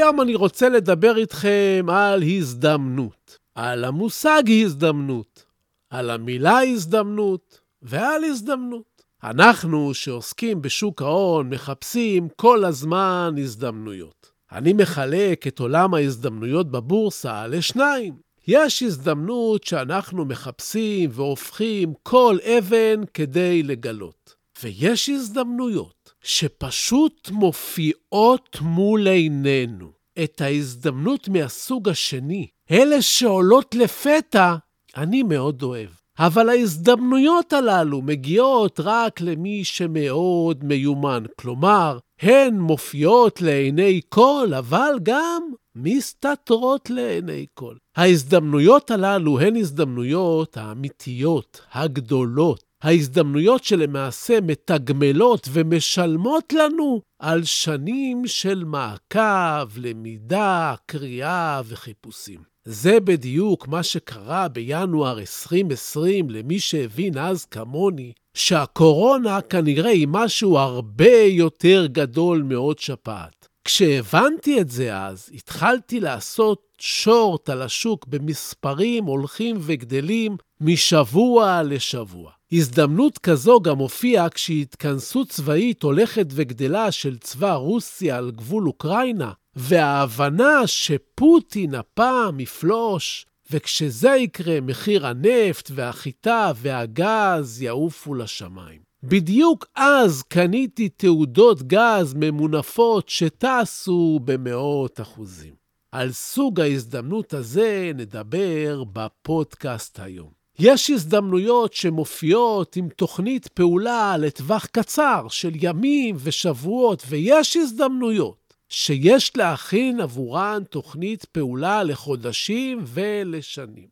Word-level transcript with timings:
היום 0.00 0.20
אני 0.20 0.34
רוצה 0.34 0.68
לדבר 0.68 1.16
איתכם 1.16 1.86
על 1.88 2.22
הזדמנות, 2.22 3.38
על 3.54 3.84
המושג 3.84 4.42
הזדמנות, 4.64 5.44
על 5.90 6.10
המילה 6.10 6.62
הזדמנות 6.62 7.60
ועל 7.82 8.24
הזדמנות. 8.24 9.02
אנחנו 9.24 9.94
שעוסקים 9.94 10.62
בשוק 10.62 11.02
ההון 11.02 11.50
מחפשים 11.50 12.28
כל 12.36 12.64
הזמן 12.64 13.34
הזדמנויות. 13.38 14.32
אני 14.52 14.72
מחלק 14.72 15.46
את 15.46 15.58
עולם 15.58 15.94
ההזדמנויות 15.94 16.70
בבורסה 16.70 17.46
לשניים. 17.46 18.14
יש 18.48 18.82
הזדמנות 18.82 19.64
שאנחנו 19.64 20.24
מחפשים 20.24 21.10
והופכים 21.12 21.92
כל 22.02 22.38
אבן 22.58 23.00
כדי 23.14 23.62
לגלות. 23.62 24.34
ויש 24.62 25.08
הזדמנויות 25.08 25.99
שפשוט 26.22 27.30
מופיעות 27.32 28.58
מול 28.60 29.06
עינינו. 29.06 29.90
את 30.24 30.40
ההזדמנות 30.40 31.28
מהסוג 31.28 31.88
השני, 31.88 32.46
אלה 32.70 33.02
שעולות 33.02 33.74
לפתע, 33.74 34.54
אני 34.96 35.22
מאוד 35.22 35.62
אוהב. 35.62 35.88
אבל 36.18 36.48
ההזדמנויות 36.48 37.52
הללו 37.52 38.02
מגיעות 38.02 38.80
רק 38.80 39.20
למי 39.20 39.64
שמאוד 39.64 40.64
מיומן. 40.64 41.24
כלומר, 41.36 41.98
הן 42.20 42.58
מופיעות 42.58 43.42
לעיני 43.42 44.00
כל, 44.08 44.48
אבל 44.58 44.98
גם 45.02 45.42
מסתתרות 45.74 46.90
לעיני 46.90 47.46
כל. 47.54 47.74
ההזדמנויות 47.96 48.90
הללו 48.90 49.40
הן 49.40 49.56
הזדמנויות 49.56 50.56
האמיתיות, 50.56 51.60
הגדולות, 51.72 52.64
ההזדמנויות 52.82 53.64
שלמעשה 53.64 54.38
מתגמלות 54.40 55.48
ומשלמות 55.52 56.52
לנו 56.52 57.00
על 57.18 57.44
שנים 57.44 58.26
של 58.26 58.64
מעקב, 58.64 59.78
למידה, 59.78 60.74
קריאה 60.86 61.60
וחיפושים. 61.68 62.40
זה 62.64 63.00
בדיוק 63.00 63.68
מה 63.68 63.82
שקרה 63.82 64.48
בינואר 64.48 65.18
2020 65.18 66.30
למי 66.30 66.60
שהבין 66.60 67.18
אז 67.18 67.44
כמוני, 67.44 68.12
שהקורונה 68.34 69.40
כנראה 69.40 69.90
היא 69.90 70.08
משהו 70.10 70.58
הרבה 70.58 71.16
יותר 71.16 71.86
גדול 71.86 72.42
מעוד 72.42 72.78
שפעת. 72.78 73.48
כשהבנתי 73.64 74.60
את 74.60 74.70
זה 74.70 74.98
אז, 74.98 75.30
התחלתי 75.34 76.00
לעשות 76.00 76.62
שורט 76.78 77.48
על 77.48 77.62
השוק 77.62 78.06
במספרים 78.06 79.04
הולכים 79.04 79.56
וגדלים 79.60 80.36
משבוע 80.60 81.62
לשבוע. 81.62 82.39
הזדמנות 82.52 83.18
כזו 83.18 83.60
גם 83.60 83.78
הופיעה 83.78 84.28
כשהתכנסות 84.28 85.28
צבאית 85.28 85.82
הולכת 85.82 86.26
וגדלה 86.30 86.92
של 86.92 87.18
צבא 87.18 87.54
רוסיה 87.54 88.16
על 88.16 88.30
גבול 88.30 88.66
אוקראינה, 88.66 89.32
וההבנה 89.56 90.66
שפוטין 90.66 91.74
הפעם 91.74 92.40
יפלוש, 92.40 93.26
וכשזה 93.50 94.10
יקרה, 94.10 94.60
מחיר 94.60 95.06
הנפט 95.06 95.70
והחיטה 95.74 96.52
והגז 96.56 97.62
יעופו 97.62 98.14
לשמיים. 98.14 98.80
בדיוק 99.02 99.66
אז 99.74 100.22
קניתי 100.22 100.88
תעודות 100.88 101.62
גז 101.62 102.14
ממונפות 102.14 103.08
שטסו 103.08 104.20
במאות 104.24 105.00
אחוזים. 105.00 105.54
על 105.92 106.12
סוג 106.12 106.60
ההזדמנות 106.60 107.34
הזה 107.34 107.92
נדבר 107.94 108.84
בפודקאסט 108.92 110.00
היום. 110.00 110.39
יש 110.62 110.90
הזדמנויות 110.90 111.72
שמופיעות 111.72 112.76
עם 112.76 112.88
תוכנית 112.88 113.48
פעולה 113.48 114.16
לטווח 114.16 114.66
קצר 114.66 115.26
של 115.28 115.50
ימים 115.54 116.16
ושבועות, 116.18 117.02
ויש 117.08 117.56
הזדמנויות 117.56 118.54
שיש 118.68 119.36
להכין 119.36 120.00
עבורן 120.00 120.62
תוכנית 120.70 121.24
פעולה 121.24 121.82
לחודשים 121.82 122.84
ולשנים. 122.84 123.88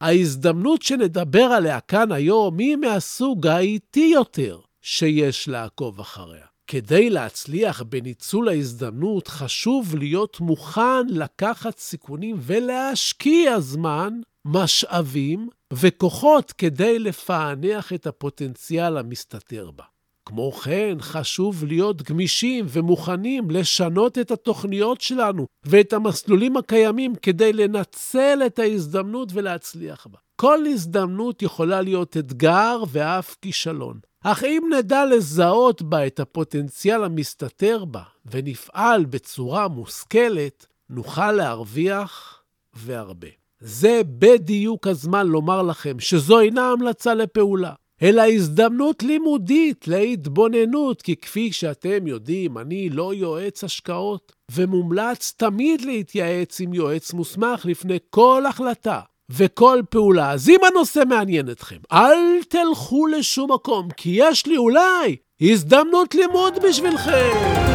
ההזדמנות 0.00 0.82
שנדבר 0.82 1.44
עליה 1.44 1.80
כאן 1.80 2.12
היום 2.12 2.58
היא 2.58 2.76
מהסוג 2.76 3.46
האיטי 3.46 4.10
יותר 4.14 4.58
שיש 4.82 5.48
לעקוב 5.48 6.00
אחריה. 6.00 6.46
כדי 6.66 7.10
להצליח 7.10 7.82
בניצול 7.82 8.48
ההזדמנות, 8.48 9.28
חשוב 9.28 9.94
להיות 9.94 10.40
מוכן 10.40 11.06
לקחת 11.08 11.78
סיכונים 11.78 12.36
ולהשקיע 12.38 13.60
זמן, 13.60 14.20
משאבים 14.44 15.48
וכוחות 15.72 16.52
כדי 16.52 16.98
לפענח 16.98 17.92
את 17.92 18.06
הפוטנציאל 18.06 18.98
המסתתר 18.98 19.70
בה. 19.70 19.84
כמו 20.26 20.52
כן, 20.52 20.96
חשוב 21.00 21.64
להיות 21.64 22.02
גמישים 22.02 22.64
ומוכנים 22.68 23.50
לשנות 23.50 24.18
את 24.18 24.30
התוכניות 24.30 25.00
שלנו 25.00 25.46
ואת 25.64 25.92
המסלולים 25.92 26.56
הקיימים 26.56 27.14
כדי 27.14 27.52
לנצל 27.52 28.42
את 28.46 28.58
ההזדמנות 28.58 29.28
ולהצליח 29.32 30.06
בה. 30.06 30.18
כל 30.36 30.66
הזדמנות 30.66 31.42
יכולה 31.42 31.80
להיות 31.80 32.16
אתגר 32.16 32.82
ואף 32.88 33.36
כישלון. 33.42 33.98
אך 34.24 34.44
אם 34.44 34.70
נדע 34.78 35.04
לזהות 35.04 35.82
בה 35.82 36.06
את 36.06 36.20
הפוטנציאל 36.20 37.04
המסתתר 37.04 37.84
בה 37.84 38.02
ונפעל 38.26 39.04
בצורה 39.04 39.68
מושכלת, 39.68 40.66
נוכל 40.90 41.32
להרוויח 41.32 42.42
והרבה. 42.74 43.41
זה 43.64 44.00
בדיוק 44.04 44.86
הזמן 44.86 45.26
לומר 45.26 45.62
לכם 45.62 46.00
שזו 46.00 46.40
אינה 46.40 46.70
המלצה 46.70 47.14
לפעולה, 47.14 47.72
אלא 48.02 48.22
הזדמנות 48.22 49.02
לימודית 49.02 49.88
להתבוננות, 49.88 51.02
כי 51.02 51.16
כפי 51.16 51.52
שאתם 51.52 52.06
יודעים, 52.06 52.58
אני 52.58 52.88
לא 52.88 53.14
יועץ 53.14 53.64
השקעות, 53.64 54.32
ומומלץ 54.52 55.34
תמיד 55.36 55.80
להתייעץ 55.80 56.60
עם 56.60 56.74
יועץ 56.74 57.12
מוסמך 57.12 57.64
לפני 57.64 57.98
כל 58.10 58.44
החלטה. 58.48 59.00
וכל 59.30 59.82
פעולה. 59.90 60.30
אז 60.30 60.48
אם 60.48 60.58
הנושא 60.64 61.02
מעניין 61.08 61.50
אתכם, 61.50 61.76
אל 61.92 62.42
תלכו 62.48 63.06
לשום 63.06 63.52
מקום, 63.52 63.88
כי 63.96 64.10
יש 64.14 64.46
לי 64.46 64.56
אולי 64.56 65.16
הזדמנות 65.40 66.14
לימוד 66.14 66.58
בשבילכם. 66.62 67.71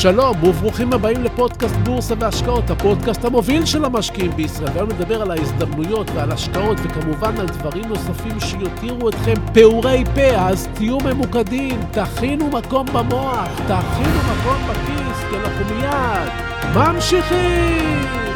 שלום 0.00 0.44
וברוכים 0.44 0.92
הבאים 0.92 1.24
לפודקאסט 1.24 1.74
בורסה 1.74 2.14
והשקעות, 2.18 2.70
הפודקאסט 2.70 3.24
המוביל 3.24 3.64
של 3.64 3.84
המשקיעים 3.84 4.30
בישראל. 4.30 4.70
והיום 4.74 4.88
נדבר 4.88 5.22
על 5.22 5.30
ההזדמנויות 5.30 6.10
ועל 6.14 6.32
השקעות 6.32 6.78
וכמובן 6.82 7.40
על 7.40 7.46
דברים 7.46 7.84
נוספים 7.88 8.40
שיותירו 8.40 9.08
אתכם 9.08 9.34
פעורי 9.54 10.04
פה, 10.14 10.36
אז 10.36 10.68
תהיו 10.74 10.98
ממוקדים, 10.98 11.80
תכינו 11.90 12.48
מקום 12.48 12.86
במוח, 12.86 13.48
תכינו 13.66 14.18
מקום 14.18 14.68
בכיס, 14.68 15.18
כי 15.30 15.36
אנחנו 15.36 15.74
מיד 15.74 16.28
ממשיכים! 16.74 18.27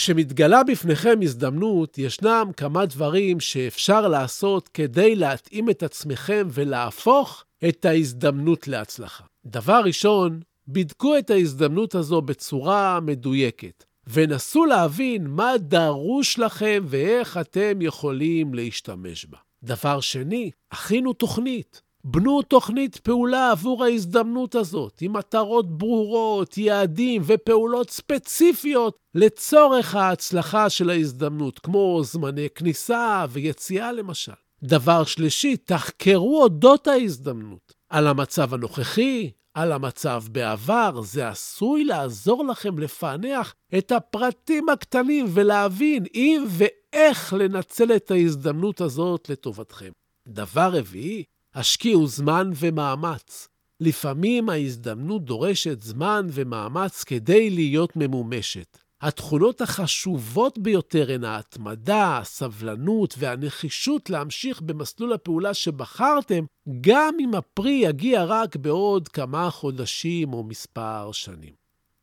כשמתגלה 0.00 0.64
בפניכם 0.64 1.18
הזדמנות, 1.22 1.98
ישנם 1.98 2.50
כמה 2.56 2.86
דברים 2.86 3.40
שאפשר 3.40 4.08
לעשות 4.08 4.68
כדי 4.68 5.16
להתאים 5.16 5.70
את 5.70 5.82
עצמכם 5.82 6.48
ולהפוך 6.50 7.44
את 7.68 7.84
ההזדמנות 7.84 8.68
להצלחה. 8.68 9.24
דבר 9.46 9.80
ראשון, 9.84 10.40
בדקו 10.68 11.18
את 11.18 11.30
ההזדמנות 11.30 11.94
הזו 11.94 12.22
בצורה 12.22 13.00
מדויקת, 13.00 13.84
ונסו 14.06 14.64
להבין 14.64 15.26
מה 15.26 15.52
דרוש 15.58 16.38
לכם 16.38 16.84
ואיך 16.86 17.36
אתם 17.36 17.82
יכולים 17.82 18.54
להשתמש 18.54 19.26
בה. 19.26 19.38
דבר 19.62 20.00
שני, 20.00 20.50
הכינו 20.72 21.12
תוכנית. 21.12 21.82
בנו 22.04 22.42
תוכנית 22.42 22.96
פעולה 22.96 23.50
עבור 23.50 23.84
ההזדמנות 23.84 24.54
הזאת, 24.54 24.98
עם 25.00 25.12
מטרות 25.12 25.78
ברורות, 25.78 26.58
יעדים 26.58 27.22
ופעולות 27.24 27.90
ספציפיות 27.90 28.98
לצורך 29.14 29.94
ההצלחה 29.94 30.70
של 30.70 30.90
ההזדמנות, 30.90 31.58
כמו 31.58 32.00
זמני 32.04 32.48
כניסה 32.54 33.24
ויציאה 33.30 33.92
למשל. 33.92 34.32
דבר 34.62 35.04
שלישי, 35.04 35.56
תחקרו 35.56 36.42
אודות 36.42 36.86
ההזדמנות, 36.86 37.74
על 37.88 38.06
המצב 38.06 38.54
הנוכחי, 38.54 39.30
על 39.54 39.72
המצב 39.72 40.22
בעבר, 40.30 41.00
זה 41.02 41.28
עשוי 41.28 41.84
לעזור 41.84 42.44
לכם 42.44 42.78
לפענח 42.78 43.54
את 43.78 43.92
הפרטים 43.92 44.68
הקטנים 44.68 45.26
ולהבין 45.28 46.04
אם 46.14 46.44
ואיך 46.48 47.32
לנצל 47.32 47.92
את 47.96 48.10
ההזדמנות 48.10 48.80
הזאת 48.80 49.28
לטובתכם. 49.30 49.90
דבר 50.28 50.70
רביעי, 50.72 51.24
השקיעו 51.54 52.06
זמן 52.06 52.50
ומאמץ. 52.54 53.48
לפעמים 53.80 54.48
ההזדמנות 54.48 55.24
דורשת 55.24 55.82
זמן 55.82 56.26
ומאמץ 56.32 57.04
כדי 57.04 57.50
להיות 57.50 57.96
ממומשת. 57.96 58.78
התכונות 59.00 59.60
החשובות 59.60 60.58
ביותר 60.58 61.12
הן 61.12 61.24
ההתמדה, 61.24 62.18
הסבלנות 62.18 63.14
והנחישות 63.18 64.10
להמשיך 64.10 64.60
במסלול 64.60 65.12
הפעולה 65.12 65.54
שבחרתם, 65.54 66.44
גם 66.80 67.14
אם 67.20 67.34
הפרי 67.34 67.70
יגיע 67.70 68.24
רק 68.24 68.56
בעוד 68.56 69.08
כמה 69.08 69.50
חודשים 69.50 70.32
או 70.32 70.44
מספר 70.44 71.12
שנים. 71.12 71.52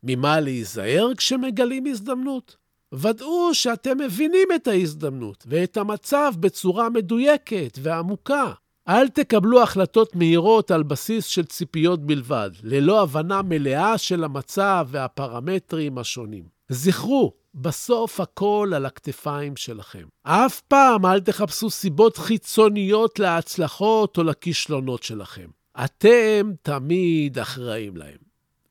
ממה 0.04 0.40
להיזהר 0.40 1.12
כשמגלים 1.18 1.86
הזדמנות? 1.86 2.58
ודאו 2.94 3.54
שאתם 3.54 3.98
מבינים 3.98 4.48
את 4.56 4.68
ההזדמנות 4.68 5.44
ואת 5.48 5.78
המצב 5.78 6.34
בצורה 6.40 6.90
מדויקת 6.90 7.80
ועמוקה. 7.82 8.54
אל 8.90 9.08
תקבלו 9.08 9.64
החלטות 9.64 10.16
מהירות 10.16 10.72
על 10.72 10.84
בסיס 10.84 11.26
של 11.26 11.46
ציפיות 11.46 12.06
בלבד, 12.06 12.50
ללא 12.64 13.02
הבנה 13.02 13.42
מלאה 13.42 13.98
של 13.98 14.24
המצב 14.24 14.88
והפרמטרים 14.92 15.98
השונים. 15.98 16.44
זכרו, 16.70 17.34
בסוף 17.56 18.20
הכל 18.20 18.72
על 18.76 18.86
הכתפיים 18.86 19.56
שלכם. 19.56 20.04
אף 20.24 20.62
פעם 20.62 21.06
אל 21.06 21.20
תחפשו 21.20 21.70
סיבות 21.70 22.18
חיצוניות 22.18 23.20
להצלחות 23.20 24.18
או 24.18 24.24
לכישלונות 24.24 25.04
שלכם. 25.04 25.48
אתם 25.86 26.52
תמיד 26.62 27.40
אחראים 27.40 27.98
להם. 27.98 28.18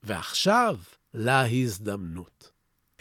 ועכשיו, 0.02 0.76
להזדמנות. 1.14 2.50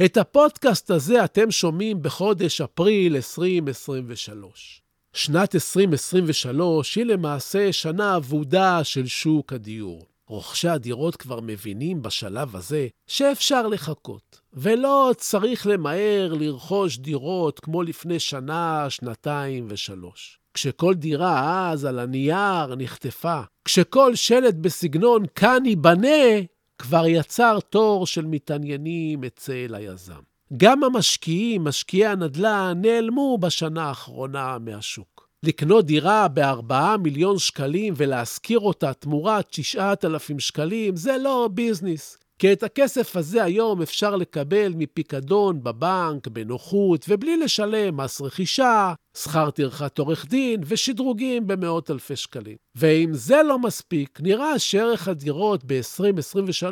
את 0.06 0.17
הפודקאסט 0.17 0.91
הזה 0.91 1.25
אתם 1.25 1.51
שומעים 1.51 2.01
בחודש 2.01 2.62
אפריל 2.62 3.15
2023. 3.15 4.84
שנת 5.15 5.56
2023 5.56 6.95
היא 6.95 7.06
למעשה 7.06 7.73
שנה 7.73 8.17
אבודה 8.17 8.83
של 8.83 9.07
שוק 9.07 9.53
הדיור. 9.53 10.06
רוכשי 10.27 10.67
הדירות 10.67 11.15
כבר 11.15 11.39
מבינים 11.41 12.01
בשלב 12.01 12.56
הזה 12.56 12.88
שאפשר 13.07 13.67
לחכות, 13.67 14.39
ולא 14.53 15.12
צריך 15.17 15.67
למהר 15.67 16.33
לרכוש 16.33 16.97
דירות 16.97 17.59
כמו 17.59 17.83
לפני 17.83 18.19
שנה, 18.19 18.85
שנתיים 18.89 19.67
ושלוש. 19.69 20.39
כשכל 20.53 20.94
דירה 20.94 21.69
אז 21.71 21.85
על 21.85 22.00
הנייר 22.00 22.75
נחטפה, 22.75 23.41
כשכל 23.65 24.15
שלט 24.15 24.56
בסגנון 24.56 25.25
כאן 25.35 25.65
ייבנה, 25.65 26.41
כבר 26.77 27.07
יצר 27.07 27.59
תור 27.69 28.07
של 28.07 28.25
מתעניינים 28.25 29.23
אצל 29.23 29.75
היזם. 29.75 30.34
גם 30.57 30.83
המשקיעים, 30.83 31.63
משקיעי 31.63 32.05
הנדל"ן, 32.05 32.81
נעלמו 32.81 33.37
בשנה 33.37 33.83
האחרונה 33.83 34.57
מהשוק. 34.59 35.29
לקנות 35.43 35.85
דירה 35.85 36.27
ב-4 36.27 36.73
מיליון 37.03 37.39
שקלים 37.39 37.93
ולהשכיר 37.97 38.59
אותה 38.59 38.93
תמורת 38.93 39.45
9,000 39.49 40.39
שקלים, 40.39 40.95
זה 40.95 41.17
לא 41.17 41.49
ביזנס. 41.53 42.17
כי 42.39 42.53
את 42.53 42.63
הכסף 42.63 43.15
הזה 43.15 43.43
היום 43.43 43.81
אפשר 43.81 44.15
לקבל 44.15 44.73
מפיקדון 44.77 45.63
בבנק 45.63 46.27
בנוחות 46.27 47.05
ובלי 47.09 47.37
לשלם 47.37 47.97
מס 47.97 48.21
רכישה, 48.21 48.93
שכר 49.17 49.51
טרחת 49.51 49.99
עורך 49.99 50.25
דין 50.25 50.61
ושדרוגים 50.65 51.47
במאות 51.47 51.91
אלפי 51.91 52.15
שקלים. 52.15 52.55
ואם 52.75 53.09
זה 53.13 53.43
לא 53.43 53.59
מספיק, 53.59 54.19
נראה 54.21 54.59
שערך 54.59 55.07
הדירות 55.07 55.63
ב-2023 55.65 56.67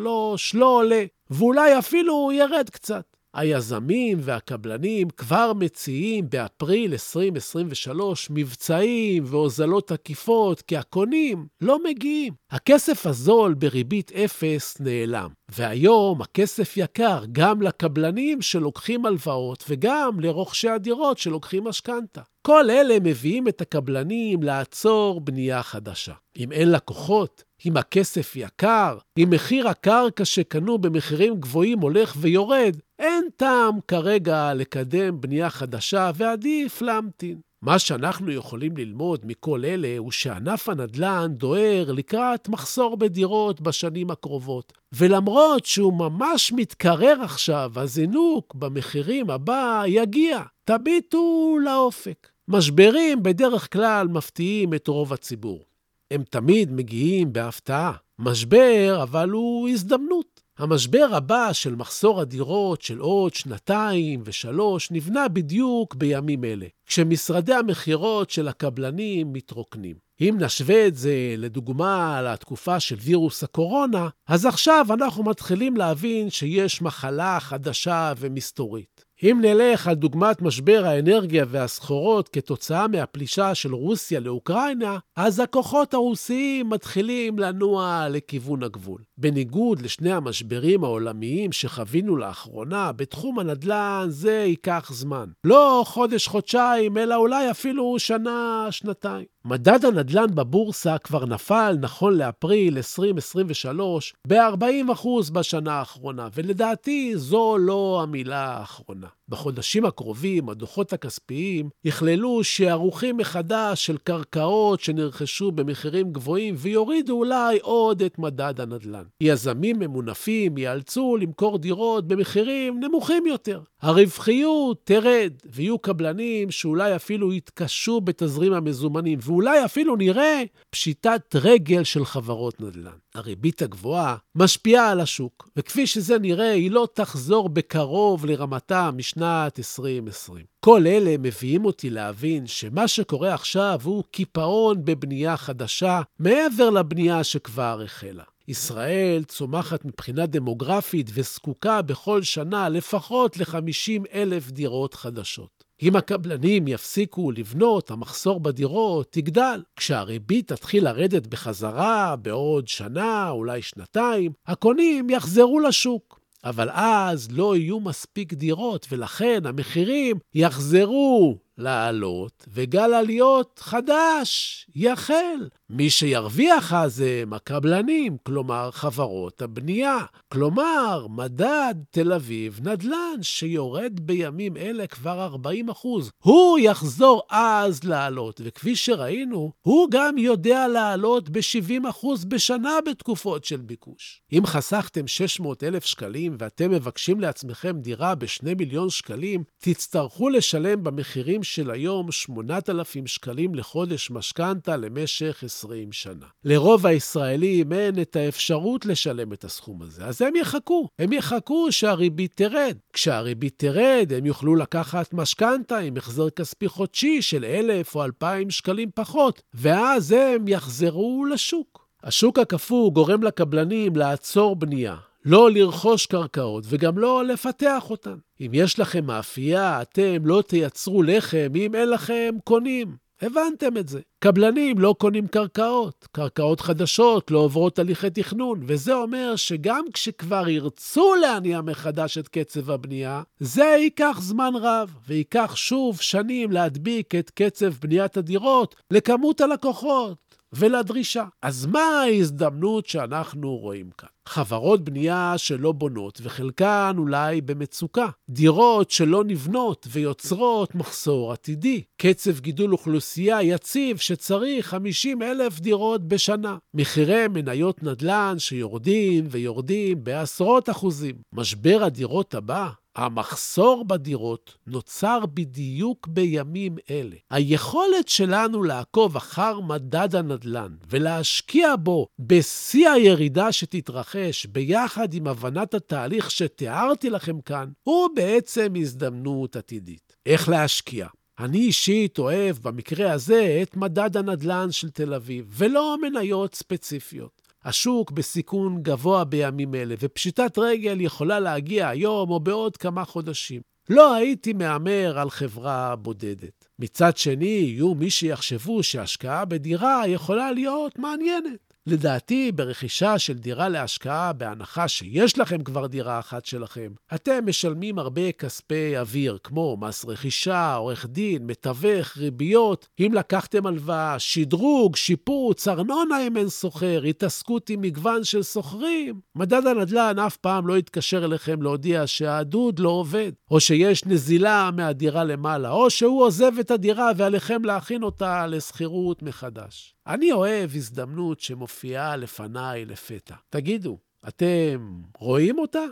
לא 0.53 0.65
עולה, 0.65 1.05
ואולי 1.29 1.79
אפילו 1.79 2.31
ירד 2.33 2.69
קצת. 2.69 3.05
היזמים 3.33 4.17
והקבלנים 4.21 5.09
כבר 5.09 5.53
מציעים 5.53 6.29
באפריל 6.29 6.91
2023 6.91 8.27
מבצעים 8.29 9.23
והוזלות 9.27 9.91
עקיפות, 9.91 10.61
כי 10.61 10.77
הקונים 10.77 11.45
לא 11.61 11.83
מגיעים. 11.83 12.33
הכסף 12.51 13.05
הזול 13.05 13.53
בריבית 13.53 14.11
אפס 14.11 14.77
נעלם, 14.79 15.29
והיום 15.51 16.21
הכסף 16.21 16.77
יקר 16.77 17.23
גם 17.31 17.61
לקבלנים 17.61 18.41
שלוקחים 18.41 19.05
הלוואות 19.05 19.63
וגם 19.69 20.19
לרוכשי 20.19 20.69
הדירות 20.69 21.17
שלוקחים 21.17 21.63
משכנתה. 21.63 22.21
כל 22.41 22.69
אלה 22.69 22.99
מביאים 22.99 23.47
את 23.47 23.61
הקבלנים 23.61 24.43
לעצור 24.43 25.21
בנייה 25.21 25.63
חדשה. 25.63 26.13
אם 26.37 26.51
אין 26.51 26.71
לקוחות, 26.71 27.43
אם 27.65 27.77
הכסף 27.77 28.35
יקר, 28.35 28.97
אם 29.17 29.29
מחיר 29.29 29.67
הקרקע 29.67 30.25
שקנו 30.25 30.77
במחירים 30.77 31.35
גבוהים 31.39 31.79
הולך 31.79 32.15
ויורד, 32.17 32.77
אין 32.99 33.25
טעם 33.35 33.79
כרגע 33.87 34.53
לקדם 34.53 35.21
בנייה 35.21 35.49
חדשה 35.49 36.11
ועדיף 36.15 36.81
להמתין. 36.81 37.37
מה 37.61 37.79
שאנחנו 37.79 38.31
יכולים 38.31 38.77
ללמוד 38.77 39.25
מכל 39.25 39.65
אלה 39.65 39.97
הוא 39.97 40.11
שענף 40.11 40.69
הנדל"ן 40.69 41.33
דוהר 41.37 41.91
לקראת 41.91 42.49
מחסור 42.49 42.97
בדירות 42.97 43.61
בשנים 43.61 44.11
הקרובות. 44.11 44.73
ולמרות 44.93 45.65
שהוא 45.65 45.93
ממש 45.93 46.51
מתקרר 46.51 47.21
עכשיו, 47.21 47.71
הזינוק 47.75 48.55
במחירים 48.55 49.29
הבא 49.29 49.83
יגיע. 49.87 50.41
תביטו 50.65 51.57
לאופק. 51.65 52.27
משברים 52.47 53.23
בדרך 53.23 53.73
כלל 53.73 54.07
מפתיעים 54.07 54.73
את 54.73 54.87
רוב 54.87 55.13
הציבור. 55.13 55.72
הם 56.13 56.23
תמיד 56.29 56.71
מגיעים 56.71 57.33
בהפתעה. 57.33 57.93
משבר, 58.19 58.99
אבל 59.03 59.29
הוא 59.29 59.69
הזדמנות. 59.69 60.41
המשבר 60.57 61.07
הבא 61.11 61.53
של 61.53 61.75
מחסור 61.75 62.21
הדירות 62.21 62.81
של 62.81 62.99
עוד 62.99 63.33
שנתיים 63.33 64.21
ושלוש 64.25 64.91
נבנה 64.91 65.27
בדיוק 65.27 65.95
בימים 65.95 66.43
אלה, 66.43 66.65
כשמשרדי 66.85 67.53
המכירות 67.53 68.29
של 68.29 68.47
הקבלנים 68.47 69.33
מתרוקנים. 69.33 69.95
אם 70.21 70.35
נשווה 70.39 70.87
את 70.87 70.95
זה, 70.95 71.35
לדוגמה, 71.37 72.21
לתקופה 72.21 72.79
של 72.79 72.95
וירוס 72.99 73.43
הקורונה, 73.43 74.09
אז 74.27 74.45
עכשיו 74.45 74.85
אנחנו 74.93 75.23
מתחילים 75.23 75.77
להבין 75.77 76.29
שיש 76.29 76.81
מחלה 76.81 77.39
חדשה 77.39 78.13
ומסתורית. 78.17 79.05
אם 79.23 79.39
נלך 79.41 79.87
על 79.87 79.95
דוגמת 79.95 80.41
משבר 80.41 80.83
האנרגיה 80.85 81.45
והסחורות 81.47 82.29
כתוצאה 82.29 82.87
מהפלישה 82.87 83.55
של 83.55 83.73
רוסיה 83.73 84.19
לאוקראינה, 84.19 84.97
אז 85.15 85.39
הכוחות 85.39 85.93
הרוסיים 85.93 86.69
מתחילים 86.69 87.39
לנוע 87.39 88.07
לכיוון 88.09 88.63
הגבול. 88.63 89.01
בניגוד 89.17 89.81
לשני 89.81 90.11
המשברים 90.11 90.83
העולמיים 90.83 91.51
שחווינו 91.51 92.17
לאחרונה, 92.17 92.91
בתחום 92.91 93.39
הנדל"ן 93.39 94.05
זה 94.09 94.43
ייקח 94.47 94.91
זמן. 94.93 95.29
לא 95.43 95.83
חודש-חודשיים, 95.87 96.97
אלא 96.97 97.15
אולי 97.15 97.51
אפילו 97.51 97.99
שנה-שנתיים. 97.99 99.32
מדד 99.47 99.85
הנדל"ן 99.85 100.35
בבורסה 100.35 100.97
כבר 100.97 101.25
נפל, 101.25 101.77
נכון 101.79 102.17
לאפריל 102.17 102.77
2023, 102.77 104.13
ב-40% 104.27 105.07
בשנה 105.33 105.73
האחרונה, 105.73 106.27
ולדעתי 106.35 107.17
זו 107.17 107.57
לא 107.57 107.99
המילה 108.03 108.45
האחרונה. 108.45 109.07
בחודשים 109.29 109.85
הקרובים 109.85 110.49
הדוחות 110.49 110.93
הכספיים 110.93 111.69
יכללו 111.85 112.43
שערוכים 112.43 113.17
מחדש 113.17 113.85
של 113.85 113.97
קרקעות 113.97 114.79
שנרכשו 114.79 115.51
במחירים 115.51 116.13
גבוהים 116.13 116.55
ויורידו 116.57 117.13
אולי 117.13 117.59
עוד 117.61 118.01
את 118.01 118.19
מדד 118.19 118.61
הנדל"ן. 118.61 119.03
יזמים 119.21 119.79
ממונפים 119.79 120.57
ייאלצו 120.57 121.17
למכור 121.17 121.57
דירות 121.57 122.07
במחירים 122.07 122.79
נמוכים 122.79 123.25
יותר. 123.25 123.61
הרווחיות 123.81 124.81
תרד, 124.83 125.33
ויהיו 125.45 125.79
קבלנים 125.79 126.51
שאולי 126.51 126.95
אפילו 126.95 127.33
יתקשו 127.33 128.01
בתזרים 128.01 128.53
המזומנים, 128.53 129.19
ואולי 129.33 129.65
אפילו 129.65 129.95
נראה 129.95 130.43
פשיטת 130.69 131.35
רגל 131.35 131.83
של 131.83 132.05
חברות 132.05 132.61
נדל"ן. 132.61 132.97
הריבית 133.15 133.61
הגבוהה 133.61 134.15
משפיעה 134.35 134.91
על 134.91 134.99
השוק, 134.99 135.49
וכפי 135.57 135.87
שזה 135.87 136.19
נראה, 136.19 136.51
היא 136.51 136.71
לא 136.71 136.87
תחזור 136.93 137.49
בקרוב 137.49 138.25
לרמתה 138.25 138.91
משנת 138.91 139.59
2020. 139.59 140.45
כל 140.59 140.87
אלה 140.87 141.15
מביאים 141.19 141.65
אותי 141.65 141.89
להבין 141.89 142.47
שמה 142.47 142.87
שקורה 142.87 143.33
עכשיו 143.33 143.79
הוא 143.83 144.03
קיפאון 144.11 144.85
בבנייה 144.85 145.37
חדשה, 145.37 146.01
מעבר 146.19 146.69
לבנייה 146.69 147.23
שכבר 147.23 147.81
החלה. 147.85 148.23
ישראל 148.47 149.23
צומחת 149.27 149.85
מבחינה 149.85 150.25
דמוגרפית 150.25 151.09
וזקוקה 151.13 151.81
בכל 151.81 152.23
שנה 152.23 152.69
לפחות 152.69 153.37
ל-50 153.37 154.03
אלף 154.13 154.51
דירות 154.51 154.93
חדשות. 154.93 155.62
אם 155.83 155.95
הקבלנים 155.95 156.67
יפסיקו 156.67 157.31
לבנות, 157.31 157.91
המחסור 157.91 158.39
בדירות 158.39 159.17
יגדל. 159.17 159.63
כשהריבית 159.75 160.47
תתחיל 160.47 160.83
לרדת 160.83 161.27
בחזרה 161.27 162.15
בעוד 162.15 162.67
שנה, 162.67 163.29
אולי 163.29 163.61
שנתיים, 163.61 164.31
הקונים 164.47 165.09
יחזרו 165.09 165.59
לשוק. 165.59 166.19
אבל 166.43 166.69
אז 166.71 167.27
לא 167.31 167.55
יהיו 167.55 167.79
מספיק 167.79 168.33
דירות, 168.33 168.87
ולכן 168.91 169.45
המחירים 169.45 170.17
יחזרו 170.33 171.37
לעלות, 171.57 172.45
וגל 172.53 172.93
עליות 172.93 173.59
חדש 173.63 174.65
יחל. 174.75 175.47
מי 175.75 175.89
שירוויח 175.89 176.73
אז 176.73 176.99
הם 176.99 177.33
הקבלנים, 177.33 178.17
כלומר 178.23 178.71
חברות 178.71 179.41
הבנייה. 179.41 179.97
כלומר, 180.31 181.07
מדד 181.09 181.75
תל 181.91 182.13
אביב 182.13 182.59
נדל"ן, 182.63 183.21
שיורד 183.21 183.99
בימים 183.99 184.57
אלה 184.57 184.87
כבר 184.87 185.23
40 185.23 185.69
אחוז. 185.69 186.11
הוא 186.23 186.59
יחזור 186.59 187.21
אז 187.29 187.83
לעלות, 187.83 188.41
וכפי 188.43 188.75
שראינו, 188.75 189.51
הוא 189.61 189.87
גם 189.91 190.17
יודע 190.17 190.67
לעלות 190.67 191.29
ב-70 191.29 191.89
אחוז 191.89 192.25
בשנה 192.25 192.77
בתקופות 192.85 193.45
של 193.45 193.57
ביקוש. 193.57 194.21
אם 194.33 194.45
חסכתם 194.45 195.07
600 195.07 195.63
אלף 195.63 195.85
שקלים 195.85 196.35
ואתם 196.39 196.71
מבקשים 196.71 197.19
לעצמכם 197.19 197.79
דירה 197.79 198.15
ב-2 198.15 198.55
מיליון 198.57 198.89
שקלים, 198.89 199.43
תצטרכו 199.57 200.29
לשלם 200.29 200.83
במחירים 200.83 201.43
של 201.43 201.71
היום 201.71 202.11
8,000 202.11 203.07
שקלים 203.07 203.55
לחודש 203.55 204.11
משכנתה 204.11 204.77
למשך 204.77 205.43
20 205.63 205.91
שנה. 205.91 206.25
לרוב 206.43 206.85
הישראלים 206.85 207.73
אין 207.73 208.01
את 208.01 208.15
האפשרות 208.15 208.85
לשלם 208.85 209.33
את 209.33 209.43
הסכום 209.43 209.81
הזה, 209.81 210.05
אז 210.05 210.21
הם 210.21 210.35
יחכו. 210.35 210.87
הם 210.99 211.13
יחכו 211.13 211.71
שהריבית 211.71 212.31
תרד. 212.35 212.77
כשהריבית 212.93 213.53
תרד, 213.57 214.11
הם 214.17 214.25
יוכלו 214.25 214.55
לקחת 214.55 215.13
משכנתה 215.13 215.77
עם 215.77 215.97
החזר 215.97 216.29
כספי 216.29 216.67
חודשי 216.67 217.21
של 217.21 217.45
1,000 217.45 217.95
או 217.95 218.03
2,000 218.03 218.49
שקלים 218.49 218.89
פחות, 218.95 219.41
ואז 219.53 220.11
הם 220.11 220.47
יחזרו 220.47 221.25
לשוק. 221.25 221.87
השוק 222.03 222.39
הקפוא 222.39 222.91
גורם 222.91 223.23
לקבלנים 223.23 223.95
לעצור 223.95 224.55
בנייה, 224.55 224.95
לא 225.25 225.51
לרכוש 225.51 226.05
קרקעות 226.05 226.63
וגם 226.67 226.97
לא 226.97 227.25
לפתח 227.25 227.89
אותן. 227.89 228.15
אם 228.41 228.51
יש 228.53 228.79
לכם 228.79 229.05
מאפייה, 229.05 229.81
אתם 229.81 230.25
לא 230.25 230.43
תייצרו 230.47 231.03
לחם 231.03 231.47
אם 231.55 231.75
אין 231.75 231.89
לכם 231.89 232.35
קונים. 232.43 233.02
הבנתם 233.23 233.77
את 233.77 233.87
זה. 233.87 233.99
קבלנים 234.19 234.79
לא 234.79 234.95
קונים 234.99 235.27
קרקעות, 235.27 236.07
קרקעות 236.11 236.61
חדשות 236.61 237.31
לא 237.31 237.39
עוברות 237.39 237.79
הליכי 237.79 238.09
תכנון, 238.09 238.63
וזה 238.67 238.93
אומר 238.93 239.35
שגם 239.35 239.83
כשכבר 239.93 240.49
ירצו 240.49 241.15
להניע 241.15 241.61
מחדש 241.61 242.17
את 242.17 242.27
קצב 242.27 242.71
הבנייה, 242.71 243.21
זה 243.39 243.63
ייקח 243.63 244.17
זמן 244.21 244.51
רב, 244.55 244.95
וייקח 245.07 245.55
שוב 245.55 246.01
שנים 246.01 246.51
להדביק 246.51 247.15
את 247.15 247.31
קצב 247.35 247.73
בניית 247.81 248.17
הדירות 248.17 248.75
לכמות 248.91 249.41
הלקוחות. 249.41 250.32
ולדרישה. 250.55 251.25
אז 251.41 251.65
מה 251.65 251.79
ההזדמנות 251.79 252.85
שאנחנו 252.85 253.57
רואים 253.57 253.89
כאן? 253.97 254.07
חברות 254.25 254.83
בנייה 254.83 255.33
שלא 255.37 255.71
בונות, 255.71 256.19
וחלקן 256.23 256.95
אולי 256.97 257.41
במצוקה. 257.41 258.09
דירות 258.29 258.91
שלא 258.91 259.23
נבנות 259.23 259.87
ויוצרות 259.91 260.75
מחסור 260.75 261.33
עתידי. 261.33 261.83
קצב 261.97 262.39
גידול 262.39 262.71
אוכלוסייה 262.71 263.41
יציב 263.43 263.97
שצריך 263.97 264.67
50 264.67 265.21
אלף 265.21 265.59
דירות 265.59 266.07
בשנה. 266.07 266.57
מחירי 266.73 267.27
מניות 267.27 267.83
נדל"ן 267.83 268.35
שיורדים 268.37 269.25
ויורדים 269.29 270.03
בעשרות 270.03 270.69
אחוזים. 270.69 271.15
משבר 271.33 271.83
הדירות 271.83 272.35
הבא 272.35 272.69
המחסור 272.95 273.85
בדירות 273.85 274.57
נוצר 274.67 275.19
בדיוק 275.33 276.07
בימים 276.07 276.75
אלה. 276.89 277.15
היכולת 277.31 278.07
שלנו 278.07 278.63
לעקוב 278.63 279.15
אחר 279.15 279.59
מדד 279.59 280.15
הנדל"ן 280.15 280.75
ולהשקיע 280.89 281.75
בו 281.75 282.07
בשיא 282.19 282.89
הירידה 282.89 283.51
שתתרחש 283.51 284.45
ביחד 284.45 285.13
עם 285.13 285.27
הבנת 285.27 285.73
התהליך 285.73 286.31
שתיארתי 286.31 287.09
לכם 287.09 287.41
כאן, 287.41 287.69
הוא 287.83 288.09
בעצם 288.15 288.73
הזדמנות 288.79 289.55
עתידית. 289.55 290.15
איך 290.25 290.49
להשקיע? 290.49 291.07
אני 291.39 291.57
אישית 291.57 292.19
אוהב 292.19 292.57
במקרה 292.61 293.11
הזה 293.11 293.59
את 293.61 293.77
מדד 293.77 294.17
הנדל"ן 294.17 294.71
של 294.71 294.89
תל 294.89 295.13
אביב, 295.13 295.45
ולא 295.49 295.97
מניות 296.01 296.55
ספציפיות. 296.55 297.42
השוק 297.65 298.11
בסיכון 298.11 298.83
גבוה 298.83 299.23
בימים 299.23 299.75
אלה, 299.75 299.95
ופשיטת 299.99 300.57
רגל 300.57 301.01
יכולה 301.01 301.39
להגיע 301.39 301.89
היום 301.89 302.29
או 302.29 302.39
בעוד 302.39 302.77
כמה 302.77 303.05
חודשים. 303.05 303.61
לא 303.89 304.13
הייתי 304.13 304.53
מהמר 304.53 305.19
על 305.19 305.29
חברה 305.29 305.95
בודדת. 305.95 306.67
מצד 306.79 307.17
שני, 307.17 307.45
יהיו 307.45 307.95
מי 307.95 308.09
שיחשבו 308.09 308.83
שהשקעה 308.83 309.45
בדירה 309.45 310.03
יכולה 310.07 310.51
להיות 310.51 310.99
מעניינת. 310.99 311.72
לדעתי, 311.87 312.51
ברכישה 312.51 313.19
של 313.19 313.33
דירה 313.33 313.69
להשקעה, 313.69 314.33
בהנחה 314.33 314.87
שיש 314.87 315.39
לכם 315.39 315.63
כבר 315.63 315.87
דירה 315.87 316.19
אחת 316.19 316.45
שלכם, 316.45 316.91
אתם 317.15 317.39
משלמים 317.45 317.99
הרבה 317.99 318.31
כספי 318.31 318.97
אוויר, 318.97 319.37
כמו 319.43 319.77
מס 319.79 320.05
רכישה, 320.05 320.75
עורך 320.75 321.05
דין, 321.09 321.47
מתווך, 321.47 322.17
ריביות. 322.17 322.87
אם 322.99 323.11
לקחתם 323.13 323.65
הלוואה, 323.65 324.19
שדרוג, 324.19 324.95
שיפוץ, 324.95 325.67
ארנונה 325.67 326.27
אם 326.27 326.37
אין 326.37 326.49
שוכר, 326.49 327.03
התעסקות 327.03 327.69
עם 327.69 327.81
מגוון 327.81 328.23
של 328.23 328.43
שוכרים. 328.43 329.19
מדד 329.35 329.67
הנדל"ן 329.67 330.19
אף 330.19 330.37
פעם 330.37 330.67
לא 330.67 330.77
יתקשר 330.77 331.25
אליכם 331.25 331.61
להודיע 331.61 332.03
שהדוד 332.05 332.79
לא 332.79 332.89
עובד, 332.89 333.31
או 333.51 333.59
שיש 333.59 334.05
נזילה 334.05 334.69
מהדירה 334.73 335.23
למעלה, 335.23 335.69
או 335.71 335.89
שהוא 335.89 336.23
עוזב 336.23 336.51
את 336.59 336.71
הדירה 336.71 337.11
ועליכם 337.17 337.65
להכין 337.65 338.03
אותה 338.03 338.47
לשכירות 338.47 339.23
מחדש. 339.23 339.95
אני 340.07 340.31
אוהב 340.31 340.69
הזדמנות 340.75 341.39
שמופיעה 341.39 342.15
לפניי 342.15 342.85
לפתע. 342.85 343.35
תגידו, 343.49 343.97
אתם 344.27 345.01
רואים 345.17 345.59
אותה? 345.59 345.83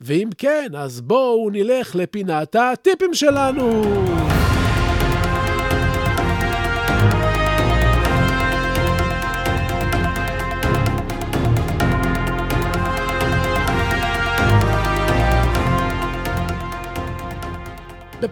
ואם 0.00 0.28
כן, 0.38 0.70
אז 0.76 1.00
בואו 1.00 1.50
נלך 1.50 1.96
לפינת 1.96 2.56
הטיפים 2.56 3.14
שלנו. 3.14 3.82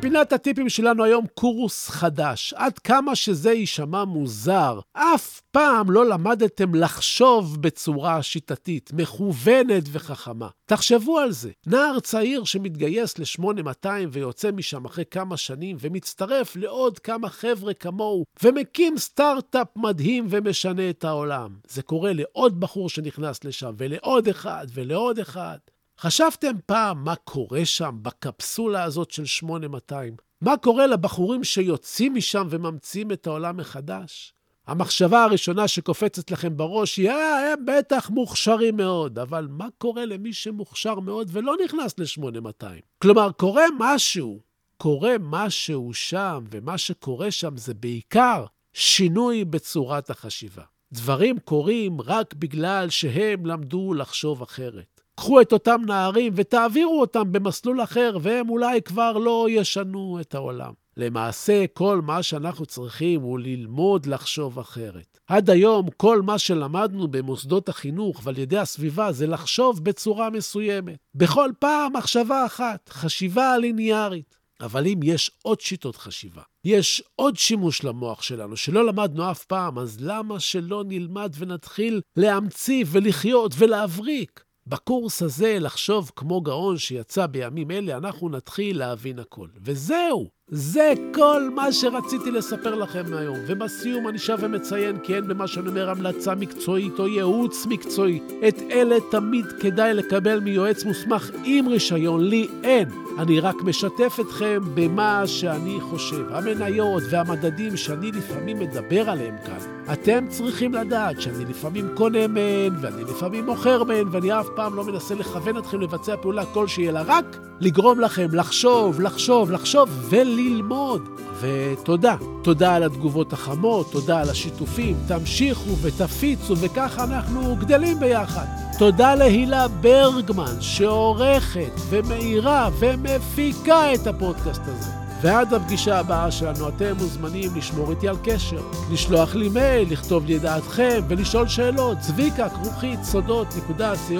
בפינת 0.04 0.32
הטיפים 0.32 0.68
שלנו 0.68 1.04
היום 1.04 1.26
קורס 1.34 1.88
חדש. 1.88 2.54
עד 2.56 2.78
כמה 2.78 3.16
שזה 3.16 3.52
יישמע 3.52 4.04
מוזר, 4.04 4.80
אף 4.92 5.40
פעם 5.50 5.90
לא 5.90 6.06
למדתם 6.06 6.74
לחשוב 6.74 7.62
בצורה 7.62 8.22
שיטתית, 8.22 8.90
מכוונת 8.92 9.82
וחכמה. 9.92 10.48
תחשבו 10.66 11.18
על 11.18 11.32
זה. 11.32 11.50
נער 11.66 12.00
צעיר 12.00 12.44
שמתגייס 12.44 13.18
ל-8200 13.18 13.86
ויוצא 14.12 14.50
משם 14.50 14.84
אחרי 14.84 15.04
כמה 15.10 15.36
שנים 15.36 15.76
ומצטרף 15.80 16.56
לעוד 16.56 16.98
כמה 16.98 17.28
חבר'ה 17.28 17.74
כמוהו 17.74 18.24
ומקים 18.42 18.98
סטארט-אפ 18.98 19.68
מדהים 19.76 20.26
ומשנה 20.30 20.90
את 20.90 21.04
העולם. 21.04 21.56
זה 21.68 21.82
קורה 21.82 22.12
לעוד 22.12 22.60
בחור 22.60 22.88
שנכנס 22.88 23.44
לשם 23.44 23.72
ולעוד 23.78 24.28
אחד 24.28 24.66
ולעוד 24.74 25.18
אחד. 25.18 25.58
חשבתם 26.00 26.52
פעם 26.66 27.04
מה 27.04 27.16
קורה 27.16 27.64
שם 27.64 27.98
בקפסולה 28.02 28.82
הזאת 28.82 29.10
של 29.10 29.24
8200? 29.24 30.16
מה 30.40 30.56
קורה 30.56 30.86
לבחורים 30.86 31.44
שיוצאים 31.44 32.14
משם 32.14 32.46
וממציאים 32.50 33.12
את 33.12 33.26
העולם 33.26 33.56
מחדש? 33.56 34.32
המחשבה 34.66 35.24
הראשונה 35.24 35.68
שקופצת 35.68 36.30
לכם 36.30 36.56
בראש 36.56 36.96
היא, 36.96 37.10
אה, 37.10 37.52
הם 37.52 37.66
בטח 37.66 38.10
מוכשרים 38.10 38.76
מאוד, 38.76 39.18
אבל 39.18 39.46
מה 39.50 39.66
קורה 39.78 40.04
למי 40.04 40.32
שמוכשר 40.32 41.00
מאוד 41.00 41.28
ולא 41.32 41.54
נכנס 41.64 41.98
ל-8200? 41.98 42.66
כלומר, 42.98 43.32
קורה 43.32 43.64
משהו, 43.78 44.40
קורה 44.76 45.14
משהו 45.20 45.94
שם, 45.94 46.44
ומה 46.50 46.78
שקורה 46.78 47.30
שם 47.30 47.56
זה 47.56 47.74
בעיקר 47.74 48.44
שינוי 48.72 49.44
בצורת 49.44 50.10
החשיבה. 50.10 50.62
דברים 50.92 51.38
קורים 51.38 52.00
רק 52.00 52.34
בגלל 52.34 52.90
שהם 52.90 53.46
למדו 53.46 53.94
לחשוב 53.94 54.42
אחרת. 54.42 54.93
קחו 55.16 55.40
את 55.40 55.52
אותם 55.52 55.80
נערים 55.86 56.32
ותעבירו 56.36 57.00
אותם 57.00 57.32
במסלול 57.32 57.82
אחר, 57.82 58.18
והם 58.22 58.50
אולי 58.50 58.82
כבר 58.82 59.12
לא 59.12 59.46
ישנו 59.50 60.18
את 60.20 60.34
העולם. 60.34 60.72
למעשה, 60.96 61.64
כל 61.72 62.00
מה 62.00 62.22
שאנחנו 62.22 62.66
צריכים 62.66 63.20
הוא 63.20 63.38
ללמוד 63.38 64.06
לחשוב 64.06 64.58
אחרת. 64.58 65.18
עד 65.26 65.50
היום, 65.50 65.86
כל 65.96 66.22
מה 66.22 66.38
שלמדנו 66.38 67.08
במוסדות 67.08 67.68
החינוך 67.68 68.20
ועל 68.24 68.38
ידי 68.38 68.58
הסביבה 68.58 69.12
זה 69.12 69.26
לחשוב 69.26 69.84
בצורה 69.84 70.30
מסוימת. 70.30 70.96
בכל 71.14 71.50
פעם 71.58 71.96
מחשבה 71.96 72.46
אחת, 72.46 72.88
חשיבה 72.88 73.58
ליניארית. 73.58 74.44
אבל 74.60 74.86
אם 74.86 75.00
יש 75.02 75.30
עוד 75.42 75.60
שיטות 75.60 75.96
חשיבה, 75.96 76.42
יש 76.64 77.02
עוד 77.16 77.36
שימוש 77.36 77.84
למוח 77.84 78.22
שלנו 78.22 78.56
שלא 78.56 78.86
למדנו 78.86 79.30
אף 79.30 79.44
פעם, 79.44 79.78
אז 79.78 79.96
למה 80.00 80.40
שלא 80.40 80.84
נלמד 80.86 81.34
ונתחיל 81.38 82.00
להמציא 82.16 82.84
ולחיות 82.88 83.54
ולהבריק? 83.58 84.44
בקורס 84.66 85.22
הזה, 85.22 85.58
לחשוב 85.60 86.10
כמו 86.16 86.40
גאון 86.40 86.78
שיצא 86.78 87.26
בימים 87.26 87.70
אלה, 87.70 87.96
אנחנו 87.96 88.28
נתחיל 88.28 88.78
להבין 88.78 89.18
הכל. 89.18 89.48
וזהו, 89.56 90.30
זה 90.48 90.92
כל 91.14 91.50
מה 91.54 91.72
שרציתי 91.72 92.30
לספר 92.30 92.74
לכם 92.74 93.04
היום. 93.12 93.36
ובסיום 93.46 94.08
אני 94.08 94.18
שב 94.18 94.38
ומציין 94.40 94.98
כי 94.98 95.14
אין 95.14 95.28
במה 95.28 95.46
שאני 95.46 95.68
אומר 95.68 95.90
המלצה 95.90 96.34
מקצועית 96.34 96.98
או 96.98 97.06
ייעוץ 97.06 97.66
מקצועי. 97.66 98.20
את 98.48 98.58
אלה 98.70 98.96
תמיד 99.10 99.46
כדאי 99.60 99.94
לקבל 99.94 100.40
מיועץ 100.40 100.84
מוסמך 100.84 101.30
עם 101.44 101.68
רישיון, 101.68 102.24
לי 102.24 102.48
אין. 102.62 102.88
אני 103.18 103.40
רק 103.40 103.62
משתף 103.62 104.16
אתכם 104.20 104.60
במה 104.74 105.26
שאני 105.26 105.80
חושב. 105.80 106.26
המניות 106.30 107.02
והמדדים 107.10 107.76
שאני 107.76 108.12
לפעמים 108.12 108.58
מדבר 108.58 109.10
עליהם 109.10 109.36
כאן. 109.46 109.92
אתם 109.92 110.26
צריכים 110.28 110.74
לדעת 110.74 111.20
שאני 111.20 111.44
לפעמים 111.44 111.88
קונה 111.94 112.26
מהן, 112.26 112.72
ואני 112.80 113.04
לפעמים 113.04 113.46
מוכר 113.46 113.84
מהן, 113.84 114.08
ואני 114.10 114.40
אף 114.40 114.48
פעם 114.56 114.74
לא 114.74 114.84
מנסה 114.84 115.14
לכוון 115.14 115.58
אתכם 115.58 115.80
לבצע 115.80 116.16
פעולה 116.16 116.46
כלשהי, 116.46 116.88
אלא 116.88 117.00
רק 117.06 117.36
לגרום 117.60 118.00
לכם 118.00 118.28
לחשוב, 118.32 119.00
לחשוב, 119.00 119.50
לחשוב 119.50 119.88
וללמוד. 120.10 121.08
ותודה. 121.40 122.16
תודה 122.42 122.74
על 122.74 122.82
התגובות 122.82 123.32
החמות, 123.32 123.92
תודה 123.92 124.20
על 124.20 124.30
השיתופים. 124.30 124.96
תמשיכו 125.08 125.76
ותפיצו, 125.82 126.56
וככה 126.56 127.04
אנחנו 127.04 127.56
גדלים 127.56 128.00
ביחד. 128.00 128.44
תודה 128.78 129.14
להילה 129.14 129.68
ברגמן, 129.68 130.60
שעורכת 130.60 131.72
ומאירה 131.88 132.70
ומפיקה 132.78 133.94
את 133.94 134.06
הפודקאסט 134.06 134.62
הזה. 134.64 135.03
ועד 135.24 135.54
הפגישה 135.54 135.98
הבאה 135.98 136.30
שלנו 136.30 136.68
אתם 136.68 136.92
מוזמנים 136.98 137.50
לשמור 137.56 137.90
איתי 137.90 138.08
על 138.08 138.16
קשר, 138.24 138.60
לשלוח 138.92 139.34
לי 139.34 139.48
מייל, 139.48 139.92
לכתוב 139.92 140.26
לי 140.26 140.36
את 140.36 140.42
דעתכם 140.42 141.00
ולשאול 141.08 141.48
שאלות, 141.48 141.98
צביקה, 141.98 142.48
כרוכית, 142.48 143.04
סודות.co.il. 143.04 144.12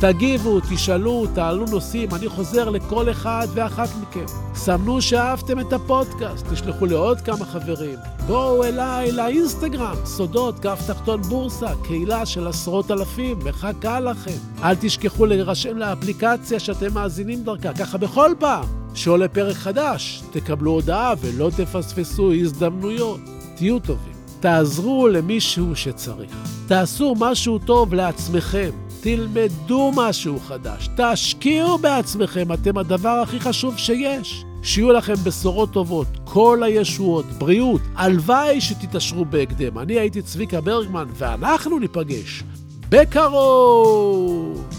תגיבו, 0.00 0.60
תשאלו, 0.60 1.26
תעלו 1.34 1.66
נושאים, 1.66 2.08
אני 2.14 2.28
חוזר 2.28 2.68
לכל 2.68 3.10
אחד 3.10 3.46
ואחת 3.54 3.88
מכם. 4.02 4.24
סמנו 4.54 5.02
שאהבתם 5.02 5.60
את 5.60 5.72
הפודקאסט, 5.72 6.46
תשלחו 6.52 6.86
לעוד 6.86 7.20
כמה 7.20 7.44
חברים. 7.44 7.98
בואו 8.26 8.64
אליי 8.64 9.12
לאינסטגרם, 9.12 9.96
סודות, 10.04 10.58
כף 10.58 10.82
תחתון 10.86 11.22
בורסה, 11.22 11.70
קהילה 11.82 12.26
של 12.26 12.46
עשרות 12.46 12.90
אלפים, 12.90 13.38
מחכה 13.44 14.00
לכם. 14.00 14.38
אל 14.62 14.74
תשכחו 14.80 15.26
להירשם 15.26 15.78
לאפליקציה 15.78 16.60
שאתם 16.60 16.94
מאזינים 16.94 17.44
דרכה, 17.44 17.72
ככה 17.72 17.98
בכל 17.98 18.30
פעם. 18.38 18.81
שעולה 18.94 19.28
פרק 19.28 19.56
חדש, 19.56 20.22
תקבלו 20.30 20.70
הודעה 20.70 21.14
ולא 21.20 21.50
תפספסו 21.56 22.32
הזדמנויות. 22.32 23.20
תהיו 23.56 23.78
טובים. 23.78 24.12
תעזרו 24.40 25.08
למישהו 25.08 25.76
שצריך. 25.76 26.48
תעשו 26.66 27.14
משהו 27.18 27.58
טוב 27.58 27.94
לעצמכם. 27.94 28.70
תלמדו 29.00 29.92
משהו 29.96 30.38
חדש. 30.40 30.88
תשקיעו 30.96 31.78
בעצמכם, 31.78 32.52
אתם 32.52 32.78
הדבר 32.78 33.08
הכי 33.22 33.40
חשוב 33.40 33.78
שיש. 33.78 34.44
שיהיו 34.62 34.92
לכם 34.92 35.14
בשורות 35.24 35.72
טובות, 35.72 36.06
כל 36.24 36.62
הישועות, 36.62 37.26
בריאות. 37.26 37.80
הלוואי 37.96 38.60
שתתעשרו 38.60 39.24
בהקדם. 39.24 39.78
אני 39.78 39.98
הייתי 39.98 40.22
צביקה 40.22 40.60
ברגמן, 40.60 41.06
ואנחנו 41.18 41.78
ניפגש 41.78 42.42
בקרוב! 42.88 44.71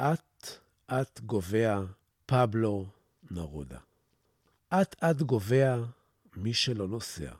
אט-אט 0.00 1.20
גובע 1.20 1.80
פבלו 2.26 2.86
נרודה. 3.30 3.78
אט-אט 4.70 5.16
גובע 5.16 5.76
מי 6.36 6.54
שלא 6.54 6.88
נוסע, 6.88 7.32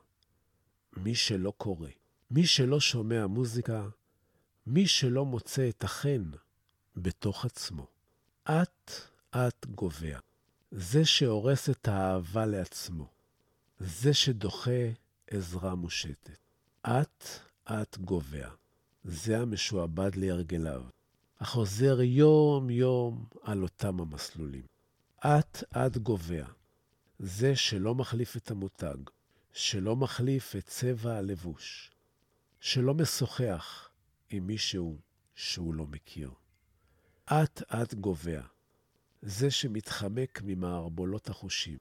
מי 0.97 1.15
שלא 1.15 1.53
קורא, 1.59 1.89
מי 2.31 2.47
שלא 2.47 2.81
שומע 2.81 3.27
מוזיקה, 3.27 3.89
מי 4.67 4.87
שלא 4.87 5.25
מוצא 5.25 5.69
את 5.69 5.85
החן 5.85 6.31
בתוך 6.97 7.45
עצמו. 7.45 7.87
אט-אט 8.45 9.67
גובע. 9.67 10.19
זה 10.71 11.05
שהורס 11.05 11.71
את 11.71 11.89
האהבה 11.89 12.47
לעצמו. 12.47 13.09
זה 13.79 14.15
שדוחה 14.15 14.91
עזרה 15.31 15.75
מושטת. 15.75 16.39
אט-אט 16.83 17.99
גובע. 17.99 18.49
זה 19.05 19.39
המשועבד 19.39 20.17
להרגליו. 20.17 20.83
החוזר 21.45 22.01
יום-יום 22.01 23.27
על 23.43 23.63
אותם 23.63 24.01
המסלולים. 24.01 24.67
אט-אט 25.21 25.97
גובע. 25.97 26.47
זה 27.19 27.57
שלא 27.57 27.95
מחליף 27.95 28.37
את 28.37 28.51
המותג, 28.51 28.97
שלא 29.53 29.97
מחליף 29.97 30.57
את 30.57 30.67
צבע 30.67 31.17
הלבוש, 31.17 31.91
שלא 32.61 32.95
משוחח 32.95 33.89
עם 34.31 34.47
מישהו 34.47 34.99
שהוא 35.35 35.75
לא 35.75 35.87
מכיר. 35.87 36.31
אט-אט 37.25 37.95
גובע. 37.95 38.43
זה 39.23 39.51
שמתחמק 39.51 40.41
ממערבולות 40.45 41.29
החושים, 41.29 41.79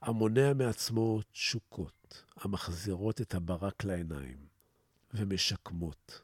המונע 0.00 0.52
מעצמו 0.52 1.20
תשוקות 1.32 2.24
המחזירות 2.36 3.20
את 3.20 3.34
הברק 3.34 3.84
לעיניים 3.84 4.46
ומשקמות 5.14 6.22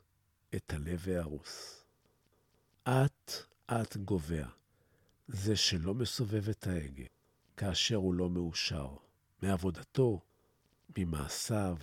את 0.55 0.73
הלב 0.73 1.09
ההרוס. 1.09 1.78
אט-אט 2.91 3.97
גובע. 3.97 4.47
זה 5.29 5.57
שלא 5.57 5.95
מסובב 5.95 6.49
את 6.49 6.67
ההגה, 6.67 7.05
כאשר 7.57 7.97
הוא 7.97 8.15
לא 8.15 8.31
מאושר, 8.31 8.97
מעבודתו, 9.43 10.21
ממעשיו, 10.99 11.77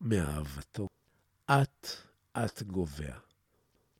מאהבתו. 0.00 0.88
אט-אט 1.46 2.62
גובע. 2.62 3.18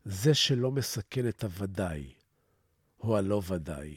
זה 0.05 0.35
שלא 0.35 0.71
מסכן 0.71 1.29
את 1.29 1.45
הוודאי, 1.45 2.15
או 3.01 3.17
הלא 3.17 3.43
ודאי, 3.49 3.97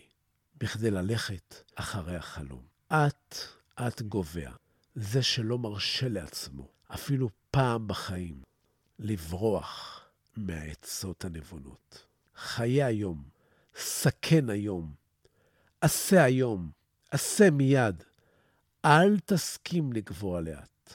בכדי 0.57 0.91
ללכת 0.91 1.55
אחרי 1.75 2.15
החלום. 2.15 2.63
אט-אט 2.87 4.01
גובע. 4.01 4.51
זה 4.95 5.23
שלא 5.23 5.57
מרשה 5.57 6.09
לעצמו, 6.09 6.67
אפילו 6.87 7.29
פעם 7.51 7.87
בחיים, 7.87 8.41
לברוח 8.99 10.01
מהעצות 10.37 11.25
הנבונות. 11.25 12.10
חיה 12.41 12.85
היום, 12.85 13.23
סכן 13.75 14.49
היום, 14.49 14.93
עשה 15.81 16.23
היום, 16.23 16.71
עשה 17.11 17.51
מיד. 17.51 18.03
אל 18.85 19.19
תסכים 19.19 19.93
לגבוה 19.93 20.41
לאט. 20.41 20.93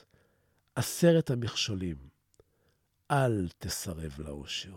עשרת 0.75 1.31
המכשולים, 1.31 1.97
אל 3.11 3.49
תסרב 3.59 4.15
לאושר. 4.19 4.75